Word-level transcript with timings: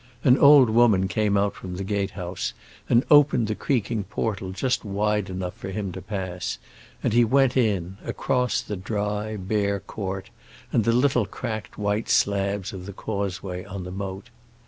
An 0.23 0.35
old 0.35 0.71
woman 0.71 1.07
came 1.07 1.37
out 1.37 1.53
from 1.53 1.75
the 1.75 1.83
gate 1.83 2.11
house 2.17 2.53
and 2.89 3.03
opened 3.11 3.45
the 3.47 3.53
creaking 3.53 4.03
portal 4.05 4.51
just 4.51 4.83
wide 4.83 5.29
enough 5.29 5.53
for 5.53 5.69
him 5.69 5.91
to 5.91 6.01
pass, 6.01 6.57
and 7.03 7.13
he 7.13 7.23
went 7.23 7.55
in, 7.55 7.97
across 8.03 8.61
the 8.61 8.75
dry, 8.75 9.35
bare 9.37 9.79
court 9.79 10.31
and 10.73 10.85
the 10.85 10.91
little 10.91 11.27
cracked 11.27 11.77
white 11.77 12.09
slabs 12.09 12.73
of 12.73 12.87
the 12.87 12.93
causeway 12.93 13.63
on 13.63 13.83
the 13.83 13.91
moat. 13.91 14.31